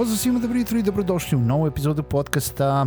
[0.00, 2.86] Pozdrav svima, dobro jutro i dobrodošli u novu epizodu podcasta.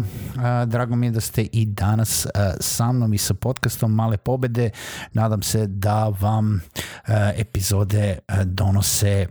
[0.67, 2.27] Drago mi je da ste i danas
[2.59, 4.69] sa mnom i sa podcastom Male pobede.
[5.11, 6.61] Nadam se da vam
[7.35, 9.27] epizode donose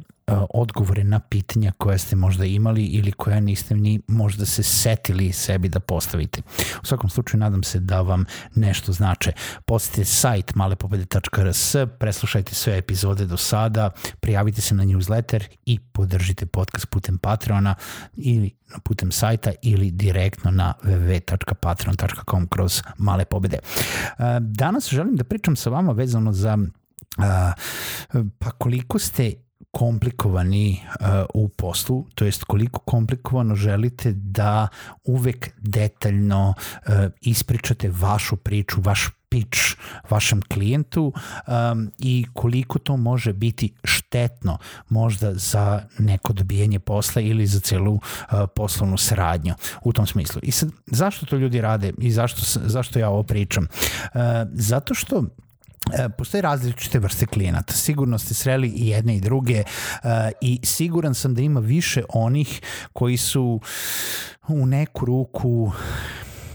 [0.51, 5.69] odgovore na pitanja koja ste možda imali ili koja niste ni možda se setili sebi
[5.69, 6.43] da postavite.
[6.83, 9.33] U svakom slučaju nadam se da vam nešto znače.
[9.65, 16.87] Posjetite sajt malepobede.rs, preslušajte sve epizode do sada, prijavite se na newsletter i podržite podcast
[16.87, 17.75] putem Patreona
[18.17, 18.51] ili
[18.85, 23.59] putem sajta ili direktno na www.patreon.com kroz male pobede.
[23.59, 23.61] E,
[24.41, 26.59] danas želim da pričam sa vama vezano za
[28.39, 29.33] pa koliko ste
[29.73, 34.69] komplikovani uh, u poslu, to jest koliko komplikovano želite da
[35.05, 39.61] uvek detaljno uh, ispričate vašu priču, vaš pitch
[40.11, 47.47] vašem klijentu um, i koliko to može biti štetno možda za neko dobijanje posla ili
[47.47, 48.01] za celu uh,
[48.57, 50.41] poslovnu saradnju u tom smislu.
[50.43, 53.65] I sad, zašto to ljudi rade i zašto, zašto ja ovo pričam?
[53.65, 54.21] Uh,
[54.53, 55.25] zato što
[56.19, 57.73] postoje različite vrste klijenata.
[57.73, 59.65] Sigurno ste sreli i jedne i druge e,
[60.41, 62.61] i siguran sam da ima više onih
[62.93, 63.61] koji su
[64.49, 65.73] u neku ruku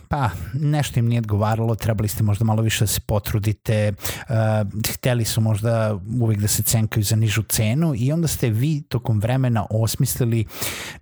[0.09, 4.35] pa nešto im nije odgovaralo, trebali ste možda malo više da se potrudite, uh,
[4.93, 9.19] hteli su možda uvek da se cenkaju za nižu cenu i onda ste vi tokom
[9.19, 10.45] vremena osmislili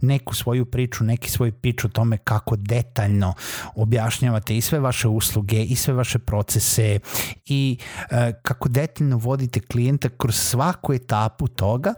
[0.01, 3.33] neku svoju priču, neki svoj pič o tome kako detaljno
[3.75, 6.99] objašnjavate i sve vaše usluge i sve vaše procese
[7.45, 11.93] i uh, kako detaljno vodite klijenta kroz svaku etapu toga,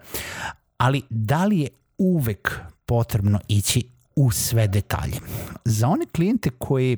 [0.77, 5.19] ali da li je uvek potrebno ići u sve detalje.
[5.65, 6.97] Za one klijente koji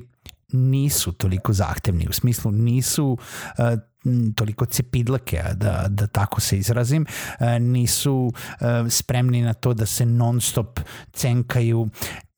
[0.52, 3.18] nisu toliko zahtevni, u smislu nisu
[3.58, 3.64] uh,
[4.34, 7.06] toliko cepidlake, da, da tako se izrazim,
[7.40, 8.32] uh, nisu uh,
[8.88, 10.80] spremni na to da se non stop
[11.12, 11.88] cenkaju,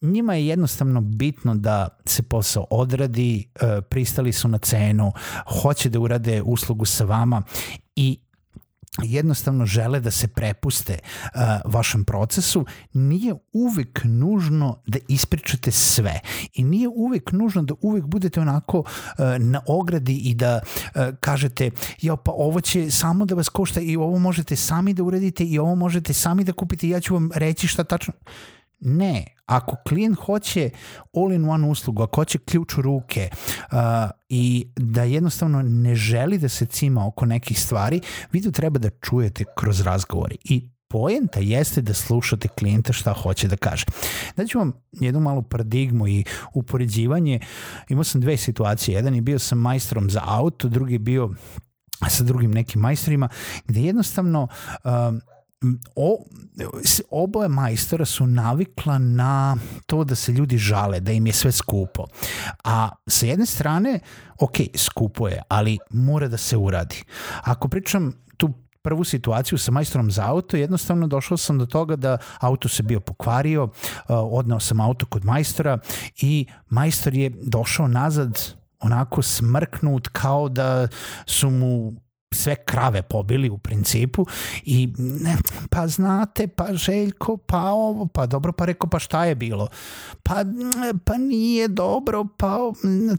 [0.00, 3.48] njima je jednostavno bitno da se posao odradi,
[3.88, 5.12] pristali su na cenu,
[5.62, 7.42] hoće da urade uslugu sa vama
[7.97, 8.19] i
[9.03, 16.20] jednostavno žele da se prepuste uh, vašem procesu, nije uvek nužno da ispričate sve.
[16.54, 18.84] I nije uvek nužno da uvek budete onako uh,
[19.38, 21.70] na ogradi i da uh, kažete
[22.03, 25.59] ja pa ovo će samo da vas košta i ovo možete sami da uradite i
[25.59, 28.14] ovo možete sami da kupite ja ću vam reći šta tačno
[28.84, 30.70] Ne, ako klijent hoće
[31.12, 33.78] all-in-one uslugu, ako hoće ključ u ruke uh,
[34.28, 38.00] i da jednostavno ne želi da se cima oko nekih stvari,
[38.32, 43.48] vi to treba da čujete kroz razgovori i poenta jeste da slušate klijenta šta hoće
[43.48, 43.84] da kaže.
[44.48, 47.41] ću vam jednu malu paradigmu i upoređivanje.
[47.88, 48.94] Imao sam dve situacije.
[48.94, 51.31] Jedan je bio sa majstorom za auto, drugi je bio
[52.09, 53.28] sa drugim nekim majstorima,
[53.66, 54.48] gde jednostavno
[54.84, 54.91] uh,
[55.97, 56.25] o,
[57.11, 59.56] oboje majstora su navikla na
[59.87, 62.06] to da se ljudi žale, da im je sve skupo.
[62.65, 64.01] A sa jedne strane,
[64.41, 67.05] ok, skupo je, ali mora da se uradi.
[67.43, 68.53] Ako pričam tu
[68.83, 73.01] prvu situaciju sa majstorom za auto, jednostavno došao sam do toga da auto se bio
[73.01, 73.69] pokvario,
[74.09, 75.78] odneo sam auto kod majstora
[76.17, 80.89] i majstor je došao nazad onako smrknut kao da
[81.27, 81.92] su mu
[82.33, 84.27] sve krave pobili u principu
[84.65, 85.37] i ne,
[85.71, 89.69] pa znate, pa Željko, pa ovo, pa dobro, pa rekao, pa šta je bilo?
[90.23, 90.34] Pa,
[91.05, 92.59] pa nije dobro, pa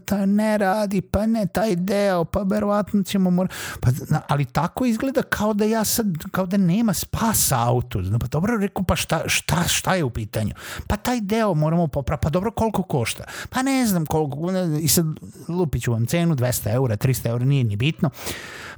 [0.04, 3.48] ta ne radi, pa ne taj deo, pa verovatno ćemo mora...
[3.80, 3.88] Pa,
[4.28, 8.02] ali tako izgleda kao da ja sad, kao da nema spasa auto.
[8.20, 10.54] Pa dobro, rekao, pa šta, šta, šta je u pitanju?
[10.86, 13.24] Pa taj deo moramo popraviti, pa dobro, koliko košta?
[13.50, 14.36] Pa ne znam koliko,
[14.80, 15.06] i sad
[15.48, 18.10] lupit ću vam cenu, 200 eura, 300 eura, nije ni bitno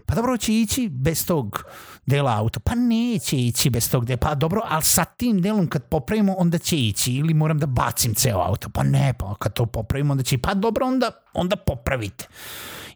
[0.07, 1.65] pa dobro će ići bez tog
[2.07, 2.61] dela auta.
[2.61, 4.17] Pa neće ići bez tog dela.
[4.17, 7.13] Pa dobro, ali sa tim delom kad popravimo, onda će ići.
[7.13, 8.69] Ili moram da bacim ceo auto.
[8.69, 12.29] Pa ne, pa kad to popravimo, onda će Pa dobro, onda, onda popravite.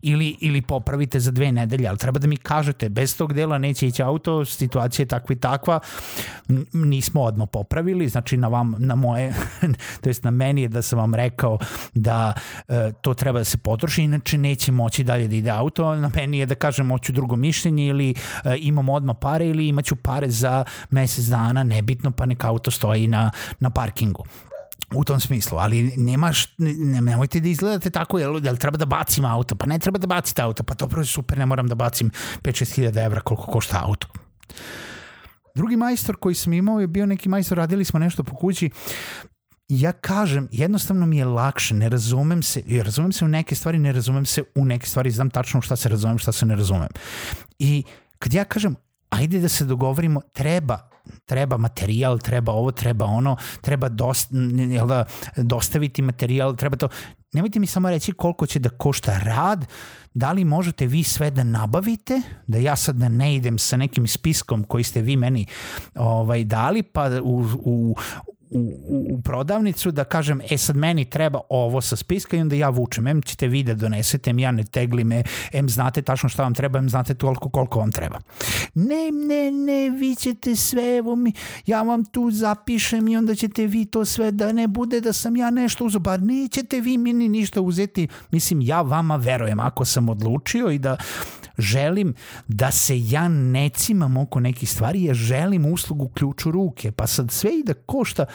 [0.03, 3.87] Ili, ili popravite za dve nedelje, ali treba da mi kažete, bez tog dela neće
[3.87, 5.81] ići auto, situacija je takva i takva,
[6.73, 9.35] nismo odmah popravili, znači na vam, na moje,
[10.01, 11.59] to jest na meni je da sam vam rekao
[11.95, 12.33] da
[12.69, 16.39] e, to treba da se potroši, inače neće moći dalje da ide auto, na meni
[16.39, 18.15] je da kažem moću drugo mišljenje ili
[18.45, 23.07] e, imam odmah pare ili imaću pare za mesec dana, nebitno, pa neka auto stoji
[23.07, 23.31] na,
[23.61, 24.25] na parkingu
[24.95, 29.25] u tom smislu, ali nemaš, ne, nemojte da izgledate tako, jel, jel treba da bacim
[29.25, 32.11] auto, pa ne treba da bacite auto, pa dobro super, ne moram da bacim
[32.43, 34.07] 5-6 hiljada evra koliko košta auto.
[35.55, 38.71] Drugi majstor koji sam imao je bio neki majstor, radili smo nešto po kući,
[39.69, 43.79] ja kažem, jednostavno mi je lakše, ne razumem se, ja razumem se u neke stvari,
[43.79, 46.89] ne razumem se u neke stvari, znam tačno šta se razumem, šta se ne razumem.
[47.59, 47.85] I
[48.19, 48.77] kad ja kažem,
[49.11, 50.91] ajde da se dogovorimo, treba
[51.25, 54.31] treba materijal, treba ovo, treba ono, treba dost,
[54.71, 55.05] jel da,
[55.37, 56.89] dostaviti materijal, treba to.
[57.33, 59.67] Nemojte mi samo reći koliko će da košta rad,
[60.15, 64.07] da li možete vi sve da nabavite, da ja sad da ne idem sa nekim
[64.07, 65.47] spiskom koji ste vi meni
[65.95, 67.97] ovaj, dali, pa u, u,
[68.51, 68.75] u,
[69.11, 73.07] u prodavnicu da kažem, e sad meni treba ovo sa spiska i onda ja vučem,
[73.07, 76.55] em ćete vi da donesete, em ja ne tegli me, em znate tačno šta vam
[76.55, 78.19] treba, em znate toliko koliko vam treba.
[78.75, 81.33] Ne, ne, ne, vi ćete sve, evo mi,
[81.67, 85.37] ja vam tu zapišem i onda ćete vi to sve, da ne bude da sam
[85.37, 90.09] ja nešto uzao, bar nećete vi meni ništa uzeti, mislim, ja vama verujem, ako sam
[90.09, 90.97] odlučio i da
[91.61, 92.15] želim
[92.49, 97.31] da se ja ne cimam oko nekih stvari, ja želim uslugu ključu ruke, pa sad
[97.31, 98.27] sve i da košta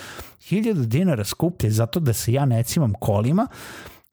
[0.48, 3.48] hiljadu dinara skuplje zato da se ja ne cimam kolima,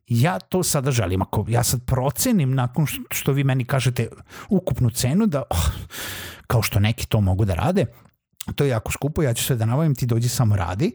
[0.09, 1.23] ja to sada želim.
[1.23, 4.09] Ako ja sad procenim nakon što vi meni kažete
[4.49, 5.67] ukupnu cenu da, oh,
[6.47, 7.87] kao što neki to mogu da rade,
[8.55, 10.93] to je jako skupo, ja ću sve da nabavim, ti dođi samo radi,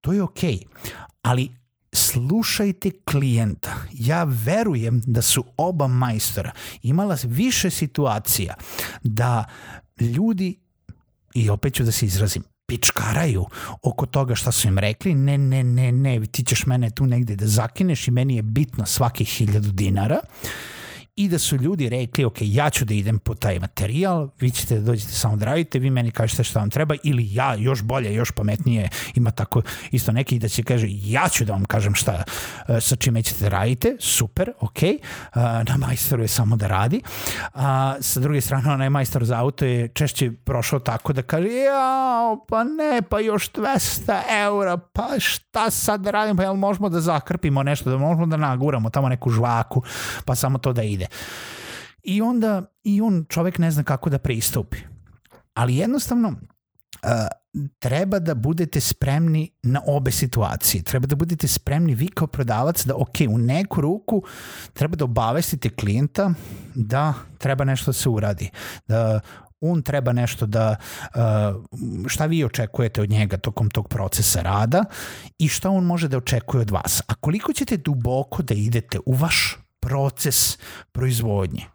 [0.00, 0.52] to je okej.
[0.52, 0.90] Okay.
[1.22, 1.61] Ali
[1.92, 3.76] slušajte klijenta.
[3.92, 6.52] Ja verujem da su oba majstora
[6.82, 8.54] imala više situacija
[9.02, 9.44] da
[10.00, 10.58] ljudi,
[11.34, 13.46] i opet ću da se izrazim, pičkaraju
[13.82, 17.36] oko toga šta su im rekli, ne, ne, ne, ne, ti ćeš mene tu negde
[17.36, 20.18] da zakineš i meni je bitno svaki hiljadu dinara.
[20.22, 20.71] Uh,
[21.16, 24.74] i da su ljudi rekli, ok, ja ću da idem po taj materijal, vi ćete
[24.74, 28.14] da dođete samo da radite, vi meni kažete šta vam treba, ili ja, još bolje,
[28.14, 32.22] još pametnije, ima tako isto neki da će kaže, ja ću da vam kažem šta,
[32.68, 34.98] e, sa čime ćete da radite, super, ok, e,
[35.68, 37.00] na majstoru je samo da radi,
[37.54, 42.44] a sa druge strane, onaj majstor za auto je češće prošao tako da kaže, jao,
[42.48, 47.00] pa ne, pa još 200 eura, pa šta sad da radim, pa jel možemo da
[47.00, 49.82] zakrpimo nešto, da možemo da naguramo tamo neku žvaku,
[50.24, 51.08] pa samo to da ide ide.
[52.02, 54.76] I onda i on čovek ne zna kako da pristupi.
[55.54, 56.36] Ali jednostavno uh,
[57.78, 60.82] treba da budete spremni na obe situacije.
[60.82, 64.22] Treba da budete spremni vi kao prodavac da ok, u neku ruku
[64.72, 66.34] treba da obavestite klijenta
[66.74, 68.50] da treba nešto da se uradi.
[68.88, 69.20] Da
[69.60, 70.76] on treba nešto da,
[71.14, 71.20] uh,
[72.06, 74.84] šta vi očekujete od njega tokom tog procesa rada
[75.38, 77.02] i šta on može da očekuje od vas.
[77.06, 80.58] A koliko ćete duboko da idete u vaš proces
[80.92, 81.66] proizvodnje.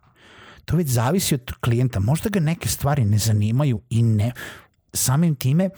[0.66, 2.00] To već zavisi od klijenta.
[2.00, 4.32] Možda ga neke stvari ne zanimaju i ne
[4.94, 5.70] samim time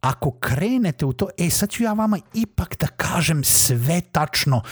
[0.00, 4.62] ako krenete u to, e sad ću ja vama ipak da kažem sve tačno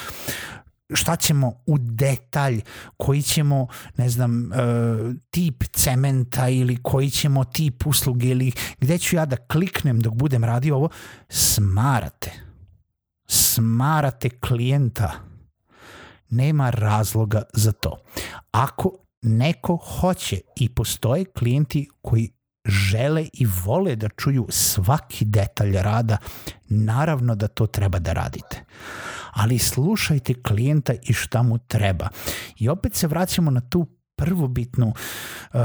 [0.94, 2.60] šta ćemo u detalj,
[2.96, 3.66] koji ćemo,
[3.96, 9.36] ne znam, uh, tip cementa ili koji ćemo tip usluge ili gde ću ja da
[9.36, 10.88] kliknem dok budem radio ovo,
[11.28, 12.30] smarate.
[13.26, 15.12] Smarate klijenta
[16.30, 18.02] nema razloga za to.
[18.50, 22.30] Ako neko hoće i postoje klijenti koji
[22.64, 26.16] žele i vole da čuju svaki detalj rada,
[26.68, 28.64] naravno da to treba da radite.
[29.32, 32.08] Ali slušajte klijenta i šta mu treba.
[32.58, 34.86] I opet se vraćamo na tu prvobitnu
[35.52, 35.60] uh,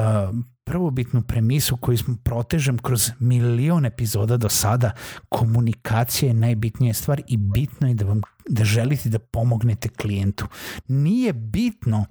[0.70, 4.92] prvobitnu premisu koju smo protežem kroz milion epizoda do sada,
[5.30, 10.48] komunikacija je najbitnija stvar i bitno je da vam da želite da pomognete klijentu.
[10.88, 12.06] Nije bitno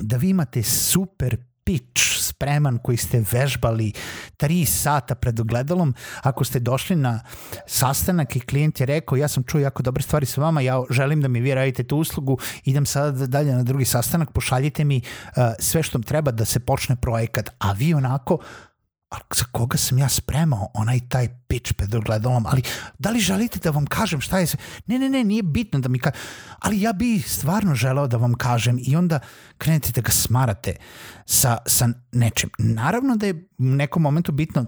[0.00, 3.92] da vi imate super pitch spreman koji ste vežbali
[4.36, 7.20] tri sata pred ogledalom, ako ste došli na
[7.66, 11.20] sastanak i klijent je rekao ja sam čuo jako dobre stvari sa vama, ja želim
[11.20, 15.42] da mi vi radite tu uslugu, idem sada dalje na drugi sastanak, pošaljite mi uh,
[15.58, 18.38] sve što treba da se počne projekat, a vi onako
[19.10, 22.62] a za koga sam ja spremao onaj taj pitch pred ogledalom, ali
[22.98, 24.58] da li želite da vam kažem šta je sve?
[24.86, 26.20] Ne, ne, ne, nije bitno da mi kažem,
[26.58, 29.20] ali ja bi stvarno želeo da vam kažem i onda
[29.58, 30.76] krenete da ga smarate
[31.26, 32.50] sa, sa nečim.
[32.58, 34.66] Naravno da je u nekom momentu bitno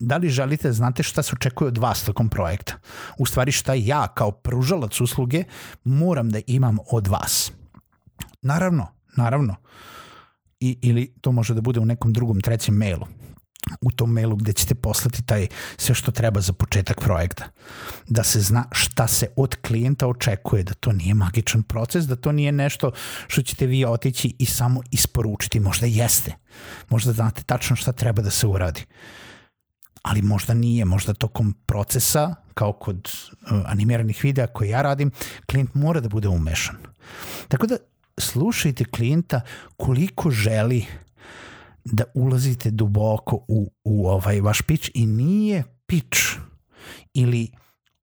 [0.00, 2.74] da li želite da znate šta se očekuje od vas tokom projekta.
[3.18, 5.44] U stvari šta ja kao pružalac usluge
[5.84, 7.52] moram da imam od vas.
[8.42, 9.56] Naravno, naravno.
[10.60, 13.06] I, ili to može da bude u nekom drugom, trećem mailu
[13.80, 17.44] u tom mailu gde ćete poslati taj sve što treba za početak projekta.
[18.08, 22.32] Da se zna šta se od klijenta očekuje, da to nije magičan proces, da to
[22.32, 22.92] nije nešto
[23.28, 25.60] što ćete vi otići i samo isporučiti.
[25.60, 26.34] Možda jeste.
[26.88, 28.84] Možda znate tačno šta treba da se uradi.
[30.02, 35.10] Ali možda nije, možda tokom procesa, kao kod uh, animiranih videa koje ja radim,
[35.46, 36.76] klijent mora da bude umešan.
[37.48, 37.76] Tako da
[38.18, 39.40] slušajte klijenta
[39.76, 40.86] koliko želi
[41.84, 46.18] da ulazite duboko u, u ovaj vaš pitch i nije pitch
[47.14, 47.50] ili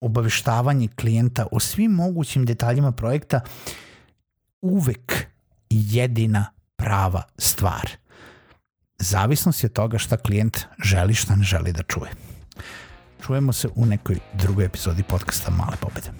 [0.00, 3.40] obaveštavanje klijenta o svim mogućim detaljima projekta
[4.60, 5.26] uvek
[5.70, 7.90] jedina prava stvar.
[8.98, 12.10] Zavisnost je toga šta klijent želi, šta ne želi da čuje.
[13.26, 16.10] Čujemo se u nekoj drugoj epizodi podcasta Male pobede.